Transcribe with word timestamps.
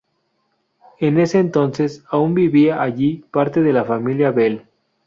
En 0.99 1.19
ese 1.19 1.37
entonces, 1.37 2.03
aún 2.09 2.33
vivía 2.33 2.81
allí 2.81 3.23
parte 3.29 3.61
de 3.61 3.71
la 3.71 3.85
familia 3.85 4.31
Bell. 4.31 4.65